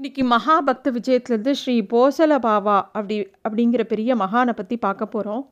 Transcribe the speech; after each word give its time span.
இன்றைக்கி 0.00 0.22
மகாபக்த 0.24 0.90
விஜயத்துலேருந்து 0.94 1.52
ஸ்ரீ 1.60 1.74
போசல 1.90 2.36
பாவா 2.44 2.76
அப்படி 2.92 3.16
அப்படிங்கிற 3.46 3.82
பெரிய 3.82 4.14
மகானை 4.16 4.52
பற்றி 4.52 4.76
பார்க்க 4.76 5.06
போகிறோம் 5.06 5.42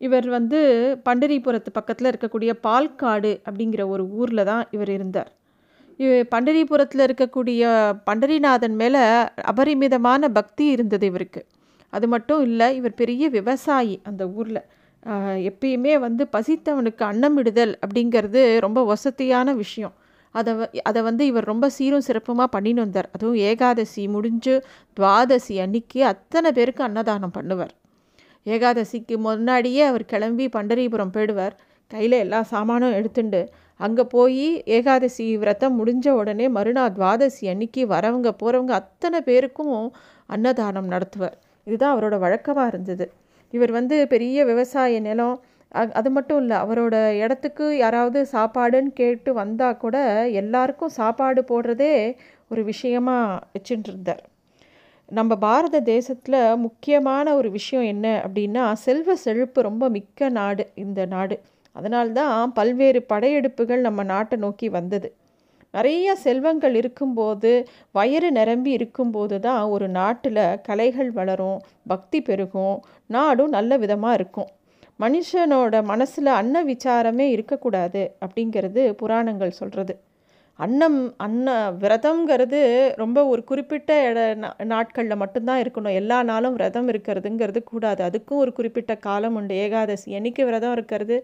இவர் 0.00 0.28
வந்து 0.28 0.58
பண்டரிபுரத்து 1.06 1.70
பக்கத்தில் 1.72 2.08
இருக்கக்கூடிய 2.10 2.52
பால்காடு 2.66 3.32
அப்படிங்கிற 3.46 3.84
ஒரு 3.88 4.04
ஊரில் 4.18 4.44
தான் 4.44 4.62
இவர் 4.70 4.88
இருந்தார். 4.88 5.30
இவர் 5.96 6.28
பண்டரிபுரத்தில் 6.34 7.04
இருக்கக்கூடிய 7.06 7.72
பண்டரிநாதன் 8.10 8.76
மேலே 8.82 9.02
அபரிமிதமான 9.52 10.30
பக்தி 10.38 10.66
இருந்தது 10.76 11.06
இவருக்கு. 11.06 11.42
அது 11.92 12.08
மட்டும் 12.14 12.44
இல்லை 12.48 12.68
இவர் 12.76 12.98
பெரிய 13.02 13.30
விவசாயி 13.38 14.00
அந்த 14.10 14.28
ஊரில். 14.28 14.64
எப்பயுமே 15.50 15.96
வந்து 16.06 16.28
பசித்தவனுக்கு 16.36 17.04
அன்னமிடுதல் 17.12 17.74
அப்படிங்கிறது 17.84 18.42
ரொம்ப 18.60 18.84
வசதியான 18.84 19.54
விஷயம். 19.54 19.96
அதை 20.34 20.52
வ 20.58 20.66
அதை 20.82 21.00
வந்து 21.02 21.22
இவர் 21.26 21.44
ரொம்ப 21.44 21.66
சீரும் 21.76 22.06
சிறப்புமாக 22.08 22.48
பண்ணின்னு 22.56 22.84
வந்தார். 22.86 23.08
அதுவும் 23.14 23.38
ஏகாதசி 23.50 24.02
முடிஞ்சு 24.08 24.54
துவாதசி 24.96 25.54
அன்னைக்கு 25.64 26.00
அத்தனை 26.04 26.50
பேருக்கு 26.52 26.82
அன்னதானம் 26.88 27.34
பண்ணுவார். 27.38 27.72
ஏகாதசிக்கு 28.46 29.14
முன்னாடியே 29.18 29.82
அவர் 29.90 30.04
கிளம்பி 30.04 30.46
பண்டரிபுரம் 30.56 31.14
போயிடுவார். 31.16 31.56
கையில் 31.90 32.16
எல்லா 32.24 32.40
சாமானும் 32.52 32.96
எடுத்துண்டு 32.98 33.40
அங்கே 33.80 34.04
போய் 34.14 34.46
ஏகாதசி 34.76 35.26
விரதம் 35.42 35.76
முடிஞ்ச 35.80 36.06
உடனே 36.20 36.46
மறுநாள் 36.56 36.94
துவாதசி 36.96 37.44
அன்னைக்கு 37.52 37.82
வரவங்க 37.86 38.28
போகிறவங்க 38.40 38.72
அத்தனை 38.82 39.18
பேருக்கும் 39.20 39.74
அன்னதானம் 40.28 40.88
நடத்துவார். 40.94 41.36
இதுதான் 41.66 41.94
அவரோட 41.94 42.16
வழக்கமாக 42.18 42.70
இருந்தது. 42.72 43.06
இவர் 43.52 43.72
வந்து 43.78 43.96
பெரிய 44.06 44.44
விவசாய 44.44 45.00
நிலம் 45.00 45.36
அது 45.72 46.10
மட்டும் 46.10 46.38
இல்லை 46.38 46.56
அவரோட 46.56 47.14
இடத்துக்கு 47.14 47.76
யாராவது 47.76 48.28
சாப்பாடுன்னு 48.32 48.92
கேட்டு 48.92 49.34
வந்தால் 49.34 49.76
கூட 49.76 49.96
எல்லாருக்கும் 50.30 50.96
சாப்பாடு 50.96 51.44
போடுறதே 51.48 52.16
ஒரு 52.48 52.64
விஷயமாக 52.64 53.40
வச்சுட்டு 53.54 53.88
இருந்தார். 53.88 54.22
நம்ம 55.08 55.36
பாரத 55.36 55.80
தேசத்தில் 55.80 56.56
முக்கியமான 56.56 57.34
ஒரு 57.34 57.50
விஷயம் 57.50 57.84
என்ன 57.84 58.06
அப்படின்னா 58.26 58.72
செல்வ 58.72 59.14
செழிப்பு 59.16 59.60
ரொம்ப 59.62 59.88
மிக்க 59.88 60.28
நாடு 60.28 60.64
இந்த 60.74 61.06
நாடு. 61.06 61.36
அதனால்தான் 61.72 62.52
பல்வேறு 62.52 63.06
படையெடுப்புகள் 63.08 63.80
நம்ம 63.80 64.02
நாட்டை 64.02 64.38
நோக்கி 64.38 64.68
வந்தது. 64.68 65.12
நிறைய 65.70 66.14
செல்வங்கள் 66.16 66.74
இருக்கும்போது 66.74 67.68
வயிறு 67.92 68.32
நிரம்பி 68.32 68.70
இருக்கும்போது 68.70 69.40
தான் 69.40 69.62
ஒரு 69.64 69.88
நாட்டில் 69.88 70.60
கலைகள் 70.62 71.10
வளரும் 71.10 71.58
பக்தி 71.86 72.22
பெருகும் 72.22 72.76
நாடும் 73.06 73.48
நல்ல 73.48 73.76
விதமாக 73.76 74.14
இருக்கும். 74.14 74.48
மனுஷனோட 75.00 75.76
மனசில் 75.84 76.30
அன்ன 76.40 76.62
விசாரமே 76.64 77.26
இருக்கக்கூடாது 77.34 78.02
அப்படிங்கிறது 78.24 78.82
புராணங்கள் 78.92 79.58
சொல்கிறது 79.60 79.94
அன்னம் 80.58 80.98
அன்ன 81.16 81.48
விரதம்ங்கிறது 81.82 82.60
ரொம்ப 82.96 83.18
ஒரு 83.26 83.42
குறிப்பிட்ட 83.44 83.90
இட 84.08 84.20
நாட்களில் 84.72 85.20
மட்டும்தான் 85.22 85.60
இருக்கணும். 85.62 85.96
எல்லா 86.00 86.18
நாளும் 86.22 86.56
விரதம் 86.56 86.88
இருக்கிறதுங்கிறது 86.88 87.60
கூடாது. 87.64 88.00
அதுக்கும் 88.08 88.40
ஒரு 88.44 88.52
குறிப்பிட்ட 88.52 88.94
காலம் 89.06 89.36
உண்டு. 89.36 89.54
ஏகாதசி 89.64 90.08
என்னைக்கு 90.18 90.44
விரதம் 90.48 90.72
இருக்கிறது 90.72 91.16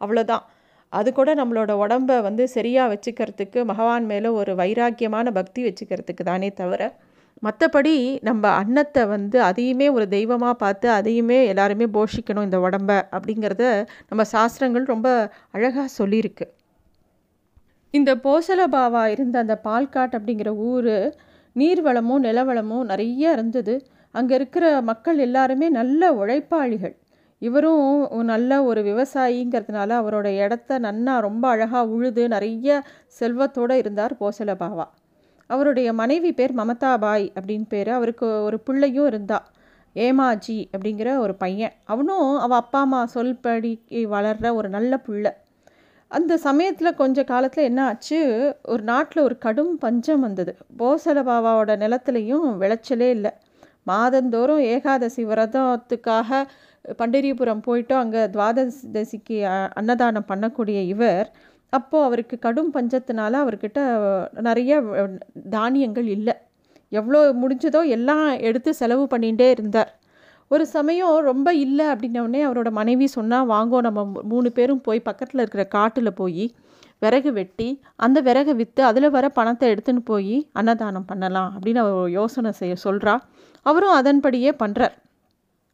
அவ்வளோதான் 0.00 0.44
அது 0.92 1.10
கூட 1.12 1.30
நம்மளோட 1.34 1.72
உடம்பை 1.84 2.16
வந்து 2.20 2.44
சரியாக 2.48 2.90
வச்சுக்கிறதுக்கு 2.94 3.60
பகவான் 3.64 4.04
மேலே 4.04 4.28
ஒரு 4.40 4.52
வைராக்கியமான 4.54 5.30
பக்தி 5.32 5.60
வச்சுக்கிறதுக்கு 5.64 6.24
தானே 6.24 6.50
தவிர 6.52 6.82
மற்றபடி 7.42 7.94
நம்ம 8.20 8.44
அன்னத்தை 8.48 9.02
வந்து 9.06 9.38
அதையுமே 9.42 9.86
ஒரு 9.90 10.08
தெய்வமாக 10.08 10.54
பார்த்து 10.54 10.86
அதையுமே 10.90 11.38
எல்லாருமே 11.44 11.86
போஷிக்கணும் 11.96 12.46
இந்த 12.48 12.58
உடம்ப 12.58 12.90
அப்படிங்கிறத 13.16 13.64
நம்ம 14.08 14.24
சாஸ்திரங்கள் 14.24 14.84
ரொம்ப 14.84 15.08
அழகாக 15.50 15.88
சொல்லியிருக்கு. 15.98 16.46
இந்த 17.94 18.10
போசலபாவா 18.24 19.04
இருந்த 19.06 19.36
அந்த 19.38 19.56
பால்காட் 19.64 20.16
அப்படிங்கிற 20.18 20.50
ஊர் 20.70 20.94
நீர்வளமும் 21.56 22.24
நிலவளமும் 22.26 22.84
நிறைய 22.84 23.32
இருந்தது. 23.32 23.74
அங்கே 24.14 24.34
இருக்கிற 24.34 24.64
மக்கள் 24.82 25.18
எல்லாருமே 25.18 25.68
நல்ல 25.70 26.12
உழைப்பாளிகள். 26.14 26.94
இவரும் 27.42 27.86
நல்ல 28.24 28.62
ஒரு 28.64 28.80
விவசாயிங்கிறதுனால 28.82 29.90
அவரோட 30.02 30.28
இடத்த 30.44 30.78
நன்னா 30.78 31.14
ரொம்ப 31.20 31.44
அழகாக 31.48 31.86
உழுது 31.88 32.24
நிறைய 32.28 32.82
செல்வத்தோடு 33.20 33.76
இருந்தார் 33.76 34.14
போசலபாவா 34.20 34.86
அவருடைய 35.46 35.92
மனைவி 35.92 36.32
பேர் 36.32 36.54
மமதாபாய் 36.54 37.26
அப்படின்னு 37.40 37.66
பேர். 37.68 37.90
அவருக்கு 37.90 38.42
ஒரு 38.42 38.58
பிள்ளையும் 38.60 39.06
இருந்தா. 39.06 39.38
ஏமாஜி 39.96 40.58
அப்படிங்கிற 40.76 41.18
ஒரு 41.18 41.34
பையன். 41.34 41.72
அவனும் 41.84 42.36
அவள் 42.36 42.58
அப்பா 42.58 42.80
அம்மா 42.80 43.00
சொல்படி 43.14 43.72
வளர்கிற 44.06 44.54
ஒரு 44.54 44.68
நல்ல 44.68 44.98
பிள்ளை. 44.98 45.32
அந்த 46.10 46.36
சமயத்தில் 46.36 46.94
கொஞ்ச 46.94 47.24
காலத்தில் 47.24 47.64
என்ன 47.64 47.80
ஆச்சு? 47.86 48.18
ஒரு 48.64 48.82
நாட்டில் 48.82 49.22
ஒரு 49.22 49.38
கடும் 49.38 49.78
பஞ்சம் 49.78 50.20
வந்தது. 50.20 50.52
போசல 50.78 51.22
பாபாவோட 51.30 51.72
நிலத்துலையும் 51.84 52.48
விளைச்சலே 52.62 53.08
இல்லை. 53.10 53.30
மாதந்தோறும் 53.82 54.60
ஏகாதசி 54.60 55.24
விரதத்துக்காக 55.24 56.30
பண்டிரிபுரம் 56.98 57.62
போயிட்டோ 57.66 57.92
அங்கே 57.92 58.22
துவாதசிக்கு 58.26 59.36
அன்னதானம் 59.74 60.28
பண்ணக்கூடிய 60.28 60.78
இவர் 60.94 61.28
அப்போது 61.76 62.06
அவருக்கு 62.08 62.36
கடும் 62.46 62.72
பஞ்சத்தினால 62.76 63.38
அவர்கிட்ட 63.44 63.80
நிறைய 64.48 64.72
தானியங்கள் 65.56 66.08
இல்லை. 66.16 66.34
எவ்வளோ 66.92 67.20
முடிஞ்சதோ 67.42 67.80
எல்லாம் 67.96 68.26
எடுத்து 68.48 68.70
செலவு 68.80 69.04
பண்ணிகிட்டே 69.12 69.48
இருந்தார். 69.56 69.90
ஒரு 70.50 70.64
சமயம் 70.74 71.14
ரொம்ப 71.30 71.48
இல்லை 71.64 71.86
அப்படின்னோடனே 71.92 72.40
அவரோட 72.48 72.70
மனைவி 72.80 73.06
சொன்னால் 73.16 73.48
வாங்கோ 73.52 73.78
நம்ம 73.86 74.00
மூணு 74.32 74.48
பேரும் 74.58 74.84
போய் 74.86 75.06
பக்கத்தில் 75.08 75.42
இருக்கிற 75.42 75.64
காட்டில் 75.76 76.18
போய் 76.20 76.44
விறகு 77.02 77.30
வெட்டி 77.38 77.68
அந்த 78.04 78.18
விறகு 78.28 78.52
விற்று 78.58 78.82
அதில் 78.88 79.14
வர 79.16 79.26
பணத்தை 79.38 79.68
எடுத்துன்னு 79.72 80.02
போய் 80.10 80.36
அன்னதானம் 80.52 81.08
பண்ணலாம் 81.10 81.50
அப்படின்னு 81.56 81.80
அவர் 81.84 82.14
யோசனை 82.18 82.50
செய்ய 82.60 82.74
சொல்கிறா 82.84 83.14
அவரும் 83.66 83.96
அதன்படியே 83.98 84.50
பண்ணுறார் 84.62 84.94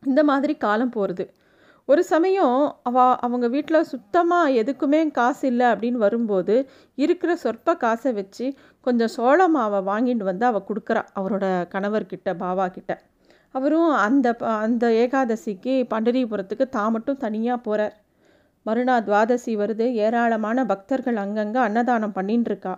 இந்த 0.03 0.21
மாதிரி 0.25 0.55
காலம் 0.65 0.94
போகிறது 0.97 1.25
ஒரு 1.91 2.03
சமயம் 2.05 2.56
அவ 2.83 2.97
அவங்க 3.21 3.47
வீட்டில் 3.49 3.84
சுத்தமாக 3.84 4.51
எதுக்குமே 4.51 5.11
காசு 5.11 5.47
இல்லை 5.47 5.67
அப்படின்னு 5.67 5.97
வரும்போது 5.97 6.55
இருக்கிற 6.99 7.37
சொற்ப 7.37 7.75
காசை 7.75 8.12
வச்சு 8.12 8.47
கொஞ்சம் 8.87 9.09
சோள 9.09 9.49
மாவை 9.49 9.81
வாங்கிட்டு 9.84 10.23
வந்து 10.23 10.45
அவள் 10.47 10.67
கொடுக்குறா 10.69 11.03
அவரோட 11.15 11.47
கணவர்கிட்ட 11.69 12.34
பாவா 12.34 12.67
கிட்ட. 12.67 12.93
அவரும் 13.55 13.91
அந்த 13.99 14.28
அந்த 14.61 14.87
ஏகாதசிக்கு 14.87 15.75
பண்டரிபுரத்துக்கு 15.91 16.69
தான் 16.69 16.93
மட்டும் 16.93 17.17
தனியாக 17.17 17.59
போகிறார் 17.61 17.97
மறுநாள் 18.67 19.05
துவாதசி 19.05 19.53
வருது 19.57 19.87
ஏராளமான 19.97 20.65
பக்தர்கள் 20.65 21.17
அங்கங்கே 21.17 21.59
அன்னதானம் 21.59 22.17
பண்ணின்னு 22.17 22.45
இருக்கா 22.45 22.75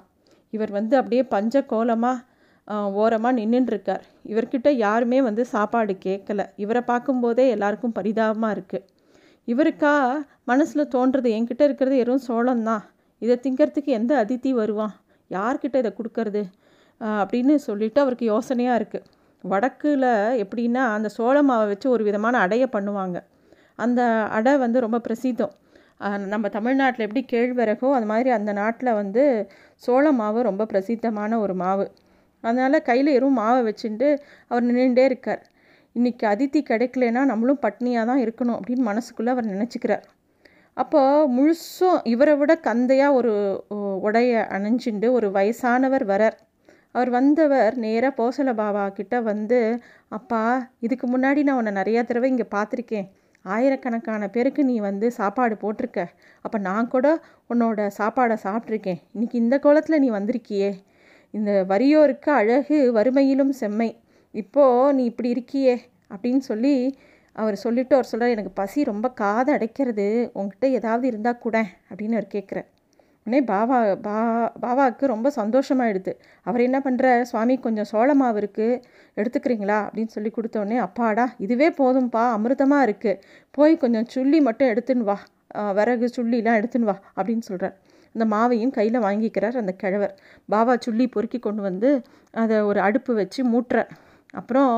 இவர் 0.53 0.71
வந்து 0.71 0.97
அப்படியே 0.97 1.23
பஞ்ச 1.27 1.65
கோலமாக 1.65 2.19
ஓரமாக 2.95 3.37
நின்றுட்டுருக்கார் 3.39 4.03
இவர்கிட்ட 4.23 4.69
யாருமே 4.77 5.21
வந்து 5.21 5.45
சாப்பாடு 5.45 5.95
கேட்கல 6.05 6.43
இவரை 6.57 6.83
பார்க்கும்போதே 6.87 7.47
எல்லாருக்கும் 7.49 7.93
பரிதாபமாக 7.93 8.55
இருக்குது 8.55 9.01
இவருக்கா 9.49 9.93
மனசில் 10.51 10.91
தோன்றது 10.95 11.29
என்கிட்ட 11.37 11.63
இருக்கிறது 11.69 11.97
வெறும் 12.01 12.27
சோளம்தான். 12.29 12.85
இதை 13.23 13.35
திங்கிறதுக்கு 13.45 13.91
எந்த 13.99 14.13
அதித்தி 14.23 14.51
வருவான்? 14.61 14.95
யார்கிட்ட 15.31 15.77
இதை 15.83 15.91
கொடுக்கறது? 15.99 16.43
அப்படின்னு 17.21 17.55
சொல்லிட்டு 17.69 17.99
அவருக்கு 18.05 18.27
யோசனையாக 18.35 18.79
இருக்குது 18.81 19.09
வடக்கில் 19.45 20.09
எப்படின்னா 20.43 20.83
அந்த 20.97 21.09
சோள 21.17 21.37
மாவை 21.49 21.65
வச்சு 21.71 21.87
ஒரு 21.95 22.03
விதமான 22.09 22.35
அடையை 22.45 22.67
பண்ணுவாங்க. 22.77 23.19
அந்த 23.85 24.01
அடை 24.37 24.53
வந்து 24.65 24.79
ரொம்ப 24.85 24.99
பிரசித்தம். 25.07 25.55
நம்ம 26.33 26.47
தமிழ்நாட்டில் 26.57 27.07
எப்படி 27.07 27.23
கேழ்வரகோ 27.33 27.89
அது 27.97 28.07
மாதிரி 28.13 28.31
அந்த 28.37 28.51
நாட்டில் 28.61 28.99
வந்து 29.01 29.25
சோள 29.83 30.05
மாவு 30.21 30.41
ரொம்ப 30.49 30.63
பிரசித்தமான 30.73 31.39
ஒரு 31.45 31.55
மாவு. 31.63 31.87
அதனால் 32.45 32.87
கையில் 32.89 33.11
எறும் 33.19 33.39
மாவை 33.41 33.61
வச்சுட்டு 33.69 34.09
அவர் 34.51 34.67
நின்றுட்டே 34.69 35.05
இருக்கார். 35.11 35.43
இன்றைக்கி 35.97 36.25
அதித்தி 36.33 36.61
கிடைக்கலனா 36.69 37.23
நம்மளும் 37.31 37.61
பட்னியாக 37.65 38.09
தான் 38.11 38.21
இருக்கணும் 38.25 38.57
அப்படின்னு 38.59 38.85
மனசுக்குள்ளே 38.89 39.31
அவர் 39.33 39.47
நினச்சிக்கிறார். 39.55 40.05
அப்போ 40.77 41.01
முழுசும் 41.37 41.99
இவரை 42.13 42.35
விட 42.41 42.53
கந்தையாக 42.67 43.17
ஒரு 43.19 43.33
உடைய 44.07 44.47
அணிஞ்சுண்டு 44.57 45.09
ஒரு 45.17 45.29
வயசானவர் 45.37 46.05
வரார். 46.13 46.37
அவர் 46.97 47.11
வந்தவர் 47.17 47.75
நேராக 47.85 48.13
போசல 48.21 48.53
பாபா 48.61 48.85
கிட்ட 48.99 49.21
வந்து 49.31 49.59
அப்பா 50.19 50.41
இதுக்கு 50.87 51.07
முன்னாடி 51.15 51.43
நான் 51.49 51.59
உன்னை 51.61 51.73
நிறையா 51.81 52.01
தடவை 52.05 52.31
இங்கே 52.35 52.47
பார்த்துருக்கேன் 52.57 53.07
ஆயிரக்கணக்கான 53.45 54.29
பேருக்கு 54.37 54.65
நீ 54.71 54.77
வந்து 54.89 55.07
சாப்பாடு 55.21 55.55
போட்டிருக்க. 55.63 56.01
அப்போ 56.45 56.59
நான் 56.69 56.91
கூட 56.95 57.07
உன்னோட 57.53 57.89
சாப்பாடை 58.01 58.37
சாப்பிட்ருக்கேன் 58.47 59.01
இன்றைக்கி 59.15 59.37
இந்த 59.45 59.59
கோலத்தில் 59.67 60.03
நீ 60.05 60.11
வந்திருக்கியே. 60.19 60.71
இந்த 61.35 61.53
வரியோருக்கு 61.73 62.31
அழகு 62.41 62.79
வறுமையிலும் 62.99 63.53
செம்மை. 63.61 63.91
இப்போது 64.35 64.95
நீ 64.95 65.05
இப்படி 65.05 65.29
இருக்கியே 65.35 65.75
அப்படின்னு 66.15 66.43
சொல்லி 66.51 66.75
அவர் 67.37 67.57
சொல்லிவிட்டு 67.57 67.95
அவர் 67.95 68.11
சொல்கிறார் 68.11 68.35
எனக்கு 68.35 68.53
பசி 68.55 68.85
ரொம்ப 68.85 69.07
காதை 69.13 69.51
அடைக்கிறது 69.55 70.07
உங்ககிட்ட 70.33 70.67
ஏதாவது 70.79 71.07
இருந்தால் 71.07 71.39
கூட 71.39 71.57
அப்படின்னு 71.91 72.19
அவர் 72.19 72.35
கேட்குறார் 72.35 72.69
உடனே 73.27 73.41
பாபா 73.45 73.77
பா 74.07 74.15
பாபாவுக்கு 74.63 75.05
ரொம்ப 75.07 75.29
சந்தோஷமாயிடுது. 75.37 76.13
அவர் 76.47 76.61
என்ன 76.61 76.79
பண்ணுற 76.85 77.23
சுவாமி 77.23 77.55
கொஞ்சம் 77.57 77.89
சோள 77.91 78.15
மாவு 78.15 78.39
இருக்குது 78.43 78.81
எடுத்துக்கிறீங்களா? 79.17 79.79
அப்படின்னு 79.87 80.15
சொல்லி 80.17 80.31
கொடுத்தோடனே 80.37 80.79
அப்பாடா 80.87 81.27
இதுவே 81.39 81.69
போதும்ப்பா 81.81 82.25
அமிர்தமாக 82.37 82.87
இருக்குது 82.89 83.21
போய் 83.51 83.75
கொஞ்சம் 83.77 84.09
சுள்ளி 84.15 84.41
மட்டும் 84.41 84.71
எடுத்துன்னு 84.73 85.07
வா. 85.11 85.17
விறகு 85.79 86.07
சுள்ளிலாம் 86.17 86.59
எடுத்துன்னு 86.61 86.91
வா 86.91 86.97
அப்படின்னு 87.17 87.45
சொல்கிறார் 87.51 87.77
அந்த 88.15 88.25
மாவையும் 88.35 88.75
கையில் 88.79 89.05
வாங்கிக்கிறார் 89.07 89.61
அந்த 89.63 89.73
கிழவர். 89.83 90.15
பாபா 90.49 90.75
சுள்ளி 90.87 91.07
பொறுக்கி 91.07 91.39
கொண்டு 91.39 91.63
வந்து 91.63 91.91
அதை 92.35 92.59
ஒரு 92.71 92.81
அடுப்பு 92.81 93.15
வச்சு 93.15 93.41
மூட்டுற 93.45 93.79
அப்புறம் 94.41 94.75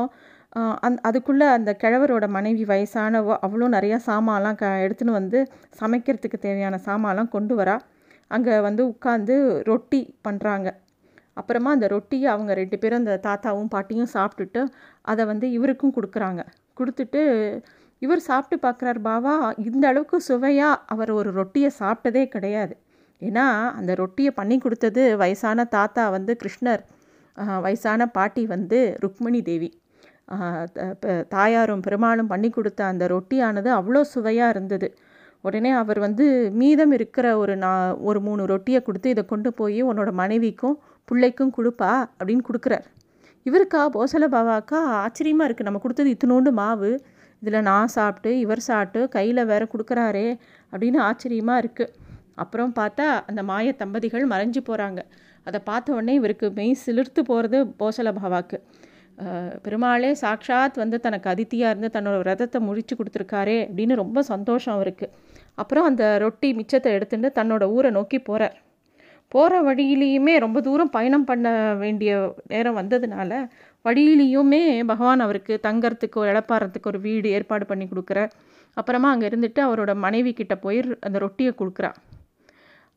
அந் 0.87 0.97
அதுக்குள்ளே 1.07 1.47
அந்த 1.57 1.71
கிழவரோட 1.81 2.25
மனைவி 2.35 2.63
வயசானவோ 2.71 3.33
அவ்வளோ 3.45 3.67
நிறையா 3.75 3.97
சாமான்லாம் 4.09 4.59
க 4.61 4.65
எடுத்துன்னு 4.85 5.17
வந்து 5.19 5.39
சமைக்கிறதுக்கு 5.79 6.37
தேவையான 6.45 6.79
சாமான்லாம் 6.87 7.33
கொண்டு 7.35 7.53
வரா. 7.59 7.75
அங்கே 8.35 8.53
வந்து 8.67 8.81
உட்காந்து 8.93 9.35
ரொட்டி 9.69 10.01
பண்ணுறாங்க 10.27 10.67
அப்புறமா 11.39 11.69
அந்த 11.75 11.87
ரொட்டியை 11.95 12.27
அவங்க 12.33 12.51
ரெண்டு 12.61 12.77
பேரும் 12.81 13.01
அந்த 13.03 13.15
தாத்தாவும் 13.27 13.71
பாட்டியும் 13.73 14.11
சாப்பிட்டுட்டு 14.15 14.61
அதை 15.11 15.23
வந்து 15.31 15.47
இவருக்கும் 15.57 15.95
கொடுக்குறாங்க. 15.97 16.41
கொடுத்துட்டு 16.79 17.21
இவர் 18.01 18.21
சாப்பிட்டு 18.29 18.57
பார்க்குறார் 18.65 18.99
பாவா 19.09 19.35
இந்த 19.67 19.85
அளவுக்கு 19.91 20.17
சுவையாக 20.29 20.81
அவர் 20.93 21.11
ஒரு 21.19 21.29
ரொட்டியை 21.39 21.69
சாப்பிட்டதே 21.81 22.23
கிடையாது. 22.35 22.73
ஏன்னா 23.21 23.45
அந்த 23.79 23.91
ரொட்டியை 24.01 24.31
பண்ணி 24.39 24.55
கொடுத்தது 24.63 25.03
வயசான 25.21 25.65
தாத்தா 25.77 26.03
வந்து 26.15 26.33
கிருஷ்ணர். 26.41 26.81
வயசான 27.65 28.07
பாட்டி 28.17 28.43
வந்து 28.53 28.79
ருக்மிணி 29.03 29.41
தேவி. 29.49 29.69
தாயாரும் 31.33 31.83
பெருமாளும் 31.85 32.31
பண்ணி 32.33 32.49
கொடுத்த 32.49 32.81
அந்த 32.91 33.03
ரொட்டியானது 33.15 33.69
அவ்வளோ 33.79 34.01
சுவையாக 34.13 34.53
இருந்தது. 34.55 34.87
உடனே 35.47 35.71
அவர் 35.81 35.99
வந்து 36.05 36.25
மீதம் 36.59 36.93
இருக்கிற 36.97 37.25
ஒரு 37.41 37.55
நா 37.63 37.71
ஒரு 38.09 38.19
மூணு 38.27 38.43
ரொட்டியை 38.51 38.79
கொடுத்து 38.83 39.09
இதை 39.13 39.23
கொண்டு 39.33 39.49
போய் 39.59 39.79
உன்னோட 39.89 40.11
மனைவிக்கும் 40.21 40.77
பிள்ளைக்கும் 41.07 41.55
கொடுப்பா 41.57 41.91
அப்படின்னு 42.19 42.45
கொடுக்குறார். 42.47 42.85
இவருக்கா 43.45 43.81
போசல 43.97 44.27
பாவாக்கா 44.35 44.79
ஆச்சரியமாக 45.03 45.47
இருக்குது 45.47 45.67
நம்ம 45.69 45.81
கொடுத்தது 45.81 46.13
இத்தினோண்டு 46.15 46.51
மாவு 46.61 46.91
இதில் 47.41 47.65
நான் 47.69 47.93
சாப்பிட்டு 47.97 48.31
இவர் 48.43 48.61
சாப்பிட்டு 48.69 49.01
கையில் 49.15 49.49
வேற 49.51 49.63
கொடுக்குறாரே 49.73 50.27
அப்படின்னு 50.71 50.99
ஆச்சரியமாக 51.09 51.61
இருக்குது 51.63 51.93
அப்புறம் 52.43 52.71
பார்த்தா 52.79 53.07
அந்த 53.29 53.41
மாய 53.49 53.73
தம்பதிகள் 53.81 54.25
மறைஞ்சு 54.31 54.61
போகிறாங்க 54.69 55.01
அதை 55.47 55.59
பார்த்த 55.69 55.95
உடனே 55.97 56.13
இவருக்கு 56.19 56.47
மெய் 56.57 56.81
சிலிர்த்து 56.85 57.21
போகிறது 57.29 57.57
போசல 57.81 58.11
பாவாக்கு. 58.19 58.57
பெருமாளே 59.65 60.11
சாக்ஷாத் 60.21 60.77
வந்து 60.83 60.97
தனக்கு 61.05 61.27
அதித்தியாக 61.33 61.71
இருந்து 61.73 61.89
தன்னோட 61.95 62.15
விரதத்தை 62.21 62.59
முடிச்சு 62.67 62.93
கொடுத்துருக்காரே 62.95 63.57
அப்படின்னு 63.67 63.95
ரொம்ப 64.03 64.21
சந்தோஷம் 64.31 64.75
அவருக்கு. 64.77 65.07
அப்புறம் 65.61 65.87
அந்த 65.89 66.05
ரொட்டி 66.23 66.49
மிச்சத்தை 66.53 66.89
எடுத்துட்டு 66.97 67.29
தன்னோட 67.39 67.63
ஊரை 67.75 67.91
நோக்கி 67.97 68.19
போகிறார் 68.19 68.57
போகிற 69.31 69.61
வழியிலையுமே 69.67 70.33
ரொம்ப 70.43 70.57
தூரம் 70.61 70.91
பயணம் 70.95 71.27
பண்ண 71.29 71.47
வேண்டிய 71.83 72.11
நேரம் 72.47 72.77
வந்ததுனால 72.77 73.31
வழியிலையுமே 73.85 74.61
பகவான் 74.91 75.23
அவருக்கு 75.25 75.53
தங்கறதுக்கு 75.63 76.19
இழப்பாறதுக்கு 76.31 76.89
ஒரு 76.91 76.99
வீடு 76.99 77.29
ஏற்பாடு 77.37 77.65
பண்ணி 77.65 77.85
கொடுக்குற 77.85 78.19
அப்புறமா 78.77 79.09
அங்கே 79.13 79.27
இருந்துட்டு 79.27 79.61
அவரோட 79.67 79.91
மனைவி 80.05 80.31
கிட்ட 80.33 80.53
போய் 80.57 80.79
அந்த 80.99 81.17
ரொட்டியை 81.25 81.51
கொடுக்குறா. 81.59 81.91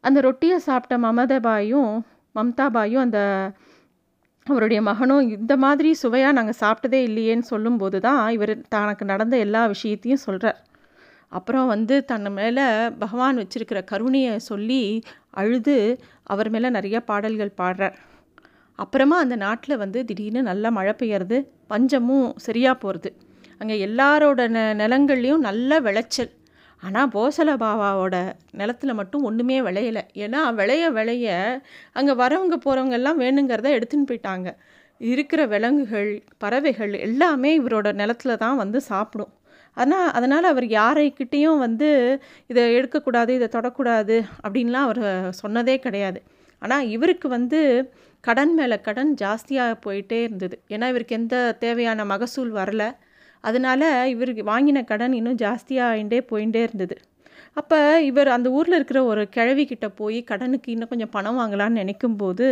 அந்த 0.05 0.19
ரொட்டியை 0.21 0.59
சாப்பிட்ட 0.59 0.97
மமதபாயும் 1.07 1.93
மம்தாபாயும் 2.39 3.05
அந்த 3.07 3.21
அவருடைய 4.47 4.81
மகனும் 4.83 5.31
இந்த 5.37 5.55
மாதிரி 5.57 5.91
சுவையாக 6.03 6.37
நாங்கள் 6.39 6.61
சாப்பிட்டதே 6.61 7.01
இல்லையேன்னு 7.09 7.51
சொல்லும்போது 7.53 7.99
தான் 8.01 8.23
இவர் 8.37 8.53
தனக்கு 8.75 9.05
நடந்த 9.05 9.37
எல்லா 9.47 9.63
விஷயத்தையும் 9.67 10.25
சொல்கிறார் 10.27 10.59
அப்புறம் 11.33 11.67
வந்து 11.67 11.95
தன் 12.11 12.29
மேலே 12.33 12.65
பகவான் 13.03 13.41
வச்சுருக்கிற 13.43 13.81
கருணையை 13.85 14.35
சொல்லி 14.51 14.83
அழுது 15.41 15.75
அவர் 16.25 16.51
மேலே 16.51 16.69
நிறைய 16.77 16.99
பாடல்கள் 17.11 17.59
பாடுறார். 17.61 17.97
அப்புறமா 18.79 19.17
அந்த 19.25 19.37
நாட்டில் 19.37 19.81
வந்து 19.83 19.99
திடீர்னு 20.05 20.43
நல்லா 20.43 20.69
மழை 20.71 20.95
பெய்யறது 21.01 21.39
பஞ்சமும் 21.67 22.29
சரியாக 22.47 22.77
போகிறது 22.85 23.11
அங்கே 23.61 23.77
எல்லாரோட 23.87 24.41
ந 24.57 24.59
நிலங்கள்லேயும் 24.83 25.47
நல்ல 25.49 25.81
விளைச்சல். 25.87 26.31
ஆனால் 26.83 27.09
போசல 27.15 27.51
பாபாவோட 27.63 28.17
நிலத்தில் 28.51 28.99
மட்டும் 29.01 29.23
ஒன்றுமே 29.23 29.57
விளையலை. 29.63 30.03
ஏன்னா 30.25 30.41
விளைய 30.55 30.85
விளைய 30.91 31.29
அங்கே 31.93 32.15
வரவங்க 32.15 32.57
போகிறவங்க 32.67 32.97
எல்லாம் 33.01 33.21
வேணுங்கிறத 33.21 33.71
எடுத்துன்னு 33.79 34.11
போயிட்டாங்க. 34.11 34.49
இருக்கிற 35.01 35.41
விலங்குகள் 35.47 36.11
பறவைகள் 36.39 36.93
எல்லாமே 37.07 37.51
இவரோட 37.61 37.89
நிலத்துல 38.03 38.37
தான் 38.37 38.57
வந்து 38.57 38.81
சாப்பிடும். 38.81 39.33
ஆனால் 39.77 40.09
அதனால் 40.11 40.45
அவர் 40.45 40.67
யாரைக்கிட்டேயும் 40.79 41.59
வந்து 41.59 41.89
இதை 42.47 42.63
எடுக்கக்கூடாது 42.75 43.33
இதை 43.35 43.49
தொடக்கூடாது 43.57 44.17
அப்படின்லாம் 44.45 44.87
அவர் 44.89 45.03
சொன்னதே 45.43 45.77
கிடையாது. 45.79 46.21
ஆனால் 46.63 46.89
இவருக்கு 46.89 47.29
வந்து 47.29 47.61
கடன் 48.25 48.55
மேலே 48.55 48.77
கடன் 48.81 49.13
ஜாஸ்தியாக 49.15 49.75
போயிட்டே 49.87 50.19
இருந்தது. 50.23 50.57
ஏன்னா 50.69 50.87
இவருக்கு 50.89 51.17
எந்த 51.17 51.37
தேவையான 51.61 52.05
மகசூல் 52.05 52.51
வரலை. 52.53 52.89
அதனால் 53.41 53.89
இவருக்கு 54.15 54.45
வாங்கின 54.53 54.85
கடன் 54.85 55.19
இன்னும் 55.21 55.43
ஜாஸ்தியாகிட்டே 55.45 56.21
போயிட்டே 56.33 56.63
இருந்தது. 56.69 56.97
அப்போ 57.59 57.79
இவர் 58.03 58.29
அந்த 58.35 58.49
ஊரில் 58.57 58.77
இருக்கிற 58.77 58.99
ஒரு 59.05 59.23
கிழவிக்கிட்ட 59.37 59.87
போய் 60.01 60.19
கடனுக்கு 60.31 60.69
இன்னும் 60.73 60.91
கொஞ்சம் 60.91 61.11
பணம் 61.15 61.39
வாங்கலான்னு 61.41 61.81
நினைக்கும் 61.81 62.17
போது 62.17 62.47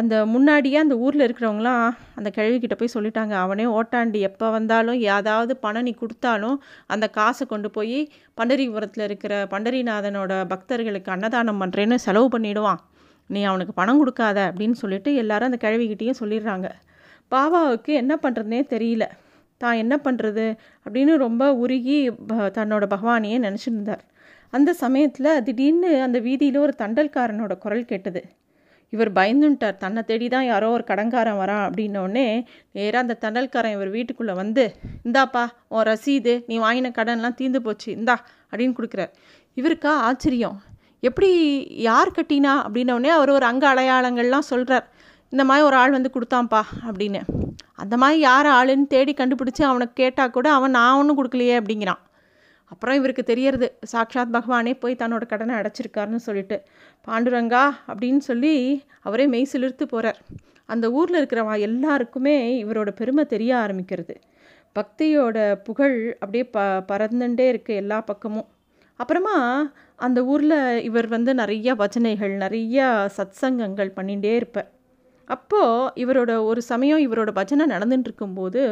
அந்த 0.00 0.14
முன்னாடியே 0.26 0.78
அந்த 0.82 0.96
ஊரில் 1.04 1.24
இருக்கிறவங்களாம் 1.26 1.88
அந்த 2.18 2.28
கிழவிக்கிட்ட 2.36 2.76
போய் 2.80 2.92
சொல்லிட்டாங்க. 2.96 3.34
அவனே 3.44 3.66
ஓட்டாண்டி 3.78 4.20
எப்போ 4.28 4.46
வந்தாலும் 4.56 4.98
ஏதாவது 5.16 5.54
பணம் 5.64 5.86
நீ 5.88 5.94
கொடுத்தாலும் 6.02 6.56
அந்த 6.94 7.08
காசை 7.18 7.46
கொண்டு 7.46 7.70
போய் 7.76 7.98
பண்டரிபுரத்தில் 8.40 9.06
இருக்கிற 9.08 9.44
பண்டரிநாதனோட 9.54 10.32
பக்தர்களுக்கு 10.52 11.12
அன்னதானம் 11.16 11.62
பண்ணுறேன்னு 11.62 11.98
செலவு 12.06 12.28
பண்ணிவிடுவான் 12.34 12.82
நீ 13.30 13.42
அவனுக்கு 13.50 13.74
பணம் 13.80 14.02
கொடுக்காத 14.02 14.38
அப்படின்னு 14.50 14.76
சொல்லிட்டு 14.82 15.12
எல்லாரும் 15.22 15.50
அந்த 15.50 15.60
கிழவிக்கிட்டேயும் 15.64 16.20
சொல்லிடுறாங்க. 16.20 16.68
பாபாவுக்கு 17.32 17.92
என்ன 18.02 18.12
பண்ணுறதுனே 18.22 18.60
தெரியல. 18.74 19.06
தான் 19.64 19.80
என்ன 19.82 19.94
பண்ணுறது 20.04 20.46
அப்படின்னு 20.86 21.14
ரொம்ப 21.26 21.44
உருகி 21.64 21.98
தன்னோட 22.58 22.84
பகவானையே 22.94 23.38
நினச்சிருந்தார். 23.46 24.02
அந்த 24.56 24.70
சமயத்தில் 24.82 25.30
திடீர்னு 25.46 25.90
அந்த 26.06 26.18
வீதியில் 26.26 26.60
ஒரு 26.64 26.74
தண்டல்காரனோட 26.82 27.54
குரல் 27.64 27.88
கேட்டது. 27.92 28.22
இவர் 28.92 29.10
பயந்துட்டார் 29.18 29.80
தன்னை 29.82 30.02
தேடி 30.10 30.26
தான் 30.34 30.46
யாரோ 30.50 30.68
ஒரு 30.76 30.84
கடங்காரன் 30.90 31.40
வரான் 31.40 31.64
அப்படின்னோடனே 31.66 32.26
நேராக 32.76 33.02
அந்த 33.04 33.14
தண்டல்காரன் 33.24 33.74
இவர் 33.76 33.90
வீட்டுக்குள்ளே 33.96 34.34
வந்து 34.42 34.64
இந்தாப்பா 35.08 35.42
உன் 35.74 35.86
ரசீது 35.90 36.34
நீ 36.50 36.56
வாங்கின 36.64 36.92
கடன்லாம் 36.98 37.36
தீர்ந்து 37.40 37.60
போச்சு 37.66 37.88
இந்தா 37.98 38.16
அப்படின்னு 38.50 38.76
கொடுக்குறார். 38.78 39.12
இவருக்கா 39.56 39.92
ஆச்சரியம். 40.08 40.56
எப்படி 41.08 41.30
யார் 41.88 42.16
கட்டினா? 42.16 42.54
அப்படின்னோடனே 42.66 43.10
அவர் 43.16 43.34
ஒரு 43.34 43.46
அங்க 43.50 43.64
அடையாளங்கள்லாம் 43.72 44.50
சொல்கிறார் 44.52 44.86
இந்த 45.28 45.44
மாதிரி 45.44 45.66
ஒரு 45.66 45.76
ஆள் 45.76 45.90
வந்து 45.90 46.10
கொடுத்தான்ப்பா 46.14 46.60
அப்படின்னு. 46.88 47.20
அந்த 47.74 47.96
மாதிரி 47.96 48.20
யார் 48.20 48.46
ஆளுன்னு 48.46 48.86
தேடி 48.86 49.12
கண்டுபிடிச்சி 49.12 49.62
அவனை 49.62 49.86
கேட்டால் 49.94 50.30
கூட 50.30 50.52
அவன் 50.52 50.70
நான் 50.70 50.98
ஒன்றும் 50.98 51.18
கொடுக்கலையே 51.18 51.56
அப்படிங்கிறான். 51.60 52.02
அப்புறம் 52.64 52.96
இவருக்கு 52.96 53.22
தெரியறது 53.24 53.78
சாக்ஷாத் 53.92 54.34
பகவானே 54.36 54.78
போய் 54.80 54.96
தன்னோட 54.98 55.26
கடனை 55.26 55.54
அடைச்சிருக்காருன்னு 55.54 56.16
சொல்லிட்டு. 56.16 56.62
பாண்டுரங்கா 57.08 57.70
அப்படின்னு 57.86 58.18
சொல்லி 58.18 58.82
அவரே 59.00 59.26
மெய் 59.26 59.48
சிலிர்த்து 59.52 59.82
போகிறார் 59.82 60.18
அந்த 60.66 60.90
ஊரில் 60.90 61.26
இருக்கிறவா 61.26 61.58
எல்லாருக்குமே 61.58 62.64
இவரோட 62.64 62.90
பெருமை 62.90 63.26
தெரிய 63.26 63.54
ஆரம்பிக்கிறது. 63.54 64.14
பக்தியோட 64.78 65.54
புகழ் 65.54 66.12
அப்படியே 66.12 66.44
ப 66.44 66.60
பறந்துட்டே 66.60 67.46
இருக்குது 67.52 67.80
எல்லா 67.82 68.00
பக்கமும். 68.00 68.48
அப்புறமா 68.96 69.36
அந்த 69.96 70.24
ஊரில் 70.24 70.82
இவர் 70.82 71.08
வந்து 71.08 71.34
நிறைய 71.34 71.74
பஜனைகள் 71.74 72.34
நிறைய 72.36 73.08
சத்சங்கங்கள் 73.16 73.96
பண்ணிகிட்டே 73.96 74.34
இருப்பார். 74.34 74.70
அப்போது 75.28 76.06
இவரோட 76.06 76.44
ஒரு 76.44 76.62
சமயம் 76.62 76.98
இவரோட 76.98 77.30
பஜனை 77.30 77.66
நடந்துட்டு 77.66 78.08
இருக்கும்போது 78.08 78.62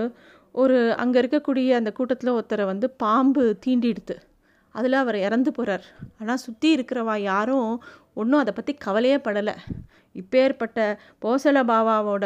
ஒரு 0.52 0.94
அங்கே 0.94 1.20
இருக்கக்கூடிய 1.20 1.70
அந்த 1.70 1.92
கூட்டத்தில் 1.92 2.30
ஒருத்தரை 2.30 2.64
வந்து 2.64 2.90
பாம்பு 2.90 3.56
தீண்டிடுது 3.66 4.16
அதில் 4.70 4.92
அவர் 4.92 5.16
இறந்து 5.16 5.50
போகிறார் 5.52 5.84
ஆனால் 6.20 6.36
சுற்றி 6.36 6.76
இருக்கிறவா 6.76 7.18
யாரும் 7.20 7.82
ஒன்றும் 8.14 8.40
அதை 8.40 8.52
பற்றி 8.54 8.74
கவலையே 8.74 9.16
படலை. 9.16 9.54
இப்பேற்பட்ட 10.14 10.98
போசல 11.24 11.62
பாபாவோட 11.62 12.24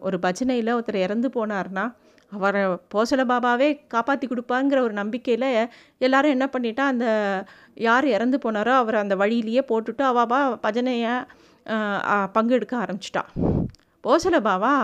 ஒரு 0.00 0.18
பஜனையில் 0.22 0.74
ஒருத்தர் 0.74 0.96
இறந்து 0.96 1.28
போனார்னா 1.28 1.84
அவரை 2.32 2.62
போசல 2.94 3.20
பாபாவே 3.24 3.68
காப்பாற்றி 3.88 4.26
கொடுப்பாங்கிற 4.26 4.78
ஒரு 4.80 4.92
நம்பிக்கையில் 4.92 5.68
எல்லாரும் 5.98 6.30
என்ன 6.30 6.50
பண்ணிட்டா 6.52 6.84
அந்த 6.86 7.06
யார் 7.74 8.06
இறந்து 8.06 8.38
போனாரோ 8.38 8.72
அவரை 8.74 9.00
அந்த 9.00 9.16
வழியிலேயே 9.16 9.64
போட்டுட்டு 9.68 10.04
அவாபா 10.04 10.40
பஜனையை 10.62 11.14
பங்கெடுக்க 12.36 12.74
ஆரம்பிச்சிட்டா. 12.84 13.22
போசல 14.04 14.36
பாவா 14.48 14.74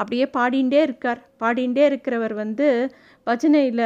அப்படியே 0.00 0.24
பாடிண்டே 0.36 0.80
இருக்கார். 0.86 1.20
பாடிண்டே 1.42 1.84
இருக்கிறவர் 1.90 2.34
வந்து 2.42 2.66
பஜனையில் 3.26 3.84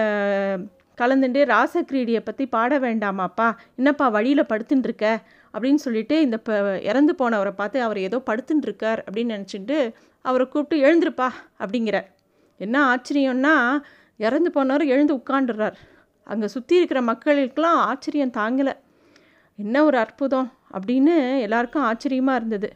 கலந்துட்டு 0.98 1.42
ராசக்கிரீடியை 1.52 2.20
பற்றி 2.24 2.44
பாட 2.54 2.78
வேண்டாமாப்பா. 2.86 3.48
என்னப்பா 3.78 4.06
வழியில் 4.16 4.50
படுத்துட்டுருக்க 4.50 5.06
அப்படின்னு 5.54 5.80
சொல்லிட்டு 5.84 6.16
இந்த 6.24 6.36
இப்போ 6.40 6.56
இறந்து 6.90 7.12
போனவரை 7.20 7.52
பார்த்து 7.60 7.78
அவர் 7.86 7.98
ஏதோ 8.08 8.18
படுத்துட்டுருக்கார் 8.30 9.00
அப்படின்னு 9.06 9.36
நினச்சிட்டு 9.36 9.78
அவரை 10.24 10.46
கூப்பிட்டு 10.48 10.84
எழுந்திருப்பா 10.86 11.28
அப்படிங்கிறார். 11.62 12.08
என்ன 12.60 12.76
ஆச்சரியம்னா 12.92 13.54
இறந்து 14.26 14.50
போனவர் 14.56 14.84
எழுந்து 14.94 15.12
உட்காண்டுறார் 15.20 15.76
அங்கே 16.26 16.48
சுற்றி 16.54 16.74
இருக்கிற 16.80 17.00
மக்களுக்கெல்லாம் 17.10 17.78
ஆச்சரியம் 17.90 18.36
தாங்கலை. 18.40 18.74
என்ன 19.58 19.76
ஒரு 19.88 19.96
அற்புதம். 20.04 20.48
அப்படின்னு 20.70 21.14
எல்லாருக்கும் 21.40 21.82
ஆச்சரியமாக 21.82 22.38
இருந்தது. 22.38 22.70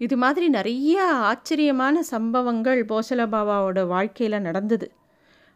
இது 0.00 0.16
மாதிரி 0.16 0.46
நிறைய 0.48 0.96
ஆச்சரியமான 1.22 2.02
சம்பவங்கள் 2.02 2.80
போசலபாபாவோட 2.84 3.80
வாழ்க்கையில் 3.86 4.40
நடந்தது. 4.40 4.86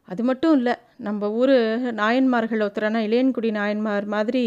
அது 0.08 0.22
மட்டும் 0.24 0.54
இல்லை 0.56 0.74
நம்ம 0.98 1.30
ஊர் 1.30 1.56
நாயன்மார்கள் 1.92 2.62
ஒருத்தரான 2.62 3.02
இளையன்குடி 3.08 3.50
நாயன்மார் 3.50 4.06
மாதிரி 4.06 4.44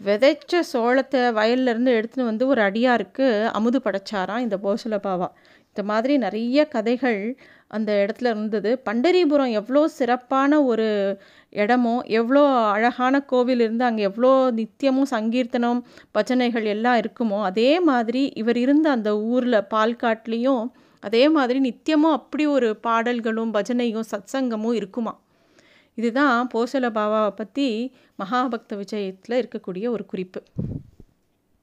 விதைச்ச 0.00 0.60
சோளத்தை 0.72 1.20
வயல்லேருந்து 1.32 1.92
எடுத்துன்னு 1.98 2.24
வந்து 2.24 2.46
ஒரு 2.46 2.60
அடியாருக்கு 2.62 3.26
அமுது 3.52 3.78
படைச்சாராம் 3.84 4.38
இந்த 4.38 4.56
போசல 4.56 4.96
பாவா 4.98 5.28
இந்த 5.68 5.82
மாதிரி 5.82 6.14
நிறைய 6.18 6.68
கதைகள் 6.68 7.20
அந்த 7.74 7.90
இடத்துல 8.02 8.30
இருந்தது. 8.34 8.70
பண்டரிபுரம் 8.88 9.52
எவ்வளோ 9.52 9.82
சிறப்பான 9.98 10.60
ஒரு 10.64 10.86
இடமோ 11.52 11.94
எவ்வளோ 12.12 12.42
அழகான 12.72 13.20
கோவில் 13.24 13.60
இருந்து 13.60 13.84
அங்கே 13.84 14.02
எவ்வளோ 14.02 14.32
நித்தியமும் 14.56 15.10
சங்கீர்த்தனம் 15.12 15.80
பஜனைகள் 16.14 16.66
எல்லாம் 16.74 16.98
இருக்குமோ 17.02 17.38
அதே 17.42 17.70
மாதிரி 17.80 18.22
இவர் 18.42 18.56
இருந்த 18.56 18.88
அந்த 18.90 19.12
ஊரில் 19.32 19.66
பால்காட்லேயும் 19.74 20.64
அதே 21.02 21.24
மாதிரி 21.28 21.58
நித்தியமும் 21.60 22.16
அப்படி 22.18 22.46
ஒரு 22.56 22.68
பாடல்களும் 22.86 23.54
பஜனையும் 23.54 24.08
சத்சங்கமும் 24.12 24.78
இருக்குமா? 24.80 25.14
இதுதான் 25.98 26.48
போசல 26.54 26.86
பாபாவை 26.98 27.32
பற்றி 27.34 27.68
மகாபக்த 28.18 28.76
விஜயத்தில் 28.76 29.40
இருக்கக்கூடிய 29.42 29.86
ஒரு 29.88 30.06
குறிப்பு. 30.06 30.40